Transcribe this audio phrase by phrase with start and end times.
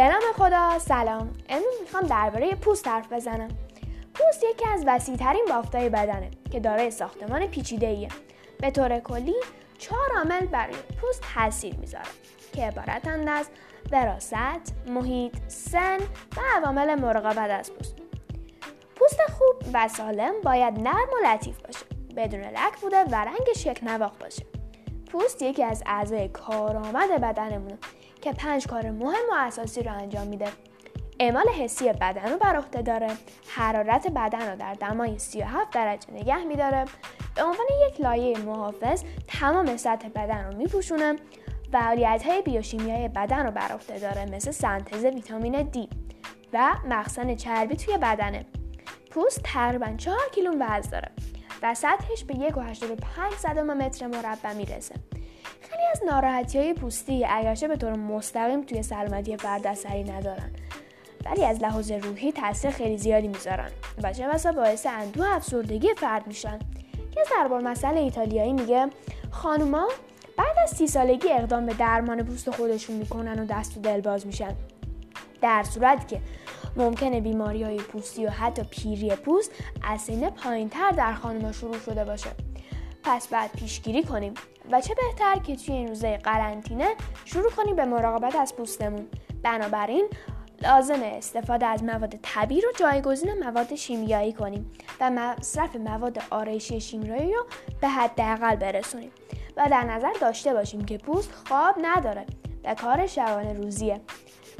[0.00, 0.78] به نام خدا.
[0.78, 1.30] سلام.
[1.48, 3.48] امروز می‌خوام درباره پوست حرف بزنم.
[4.14, 8.08] پوست یکی از وسیعترین بافتهای بدنه که دارای ساختمان پیچیده ایه
[8.60, 9.34] به طور کلی
[9.78, 12.04] چهار عامل برای پوست تاثیر می‌ذاره
[12.52, 13.46] که عبارتند از
[13.92, 15.98] وراست، محیط، سن
[16.36, 17.96] و عوامل مراقبت از پوست.
[18.96, 23.80] پوست خوب و سالم باید نرم و لطیف باشه بدون لک بوده و رنگش یک
[23.82, 24.46] نواخ باشه.
[25.12, 27.78] پوست یکی از اعضای کارآمد بدنمونه.
[28.20, 30.48] که پنج کار مهم و اساسی رو انجام میده.
[31.20, 33.10] اعمال حسی بدن رو بر عهده داره.
[33.48, 36.84] حرارت بدن رو در دمای 37 درجه نگه میداره.
[37.36, 41.16] به عنوان یک لایه محافظ تمام سطح بدن رو میپوشونه.
[41.72, 45.88] فعالیت های بیوشیمیایی بدن رو بر عهده داره مثل سنتز ویتامین دی
[46.52, 48.46] و مخزن چربی توی بدنه.
[49.10, 51.10] پوست تقریبا 4 کیلو وزن داره
[51.62, 54.94] و سطحش به 1.85 متر مربع می‌رسه.
[55.80, 60.50] خیلی از ناراحتی های پوستی اگرچه به طور مستقیم توی سلامتی فرد اثری ندارن.
[61.24, 63.70] ولی از لحاظ روحی تاثیر خیلی زیادی می‌ذارن
[64.02, 66.58] و چه بسا باعث اندوه افسردگی فرد میشن.
[67.14, 68.86] که ضربال مسئله ایتالیایی میگه
[69.30, 69.88] خانوما
[70.36, 74.26] بعد از سی سالگی اقدام به درمان پوست خودشون می‌کنن و دست و دل باز
[74.26, 74.54] میشن.
[75.42, 76.20] در صورت که
[76.76, 79.50] ممکنه بیماری های پوستی و حتی پیری پوست
[79.82, 82.30] از سین پایین تر در خانوما شروع شده باشه.
[83.10, 84.34] پس بعد پیشگیری کنیم
[84.70, 86.94] و چه بهتر که توی این روزه قرنطینه
[87.24, 89.08] شروع کنیم به مراقبت از پوستمون.
[89.42, 90.08] بنابراین
[90.62, 97.34] لازمه استفاده از مواد طبیعی رو جایگزین مواد شیمیایی کنیم و مصرف مواد آرایشی شیمیایی
[97.34, 97.46] رو
[97.80, 99.10] به حداقل برسونیم
[99.56, 102.26] و در نظر داشته باشیم که پوست خواب نداره
[102.64, 104.00] و کار شبانه روزیه.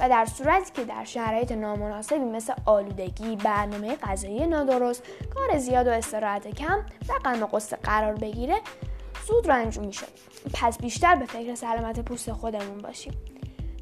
[0.00, 5.02] و در صورتی که در شرایط نامناسبی مثل آلودگی، برنامه غذایی نادرست،
[5.34, 8.56] کار زیاد و استراحت کم و غم قصه قرار بگیره
[9.26, 10.06] زود رنجو میشه
[10.54, 13.12] پس بیشتر به فکر سلامت پوست خودمون باشیم.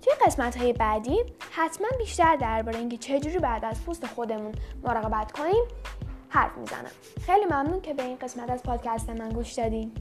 [0.03, 5.65] توی قسمت های بعدی حتما بیشتر درباره اینکه چجوری بعد از پوست خودمون مراقبت کنیم
[6.29, 6.91] حرف می‌زنم.
[7.27, 9.93] خیلی ممنون که به این قسمت از پادکست من گوش دادین.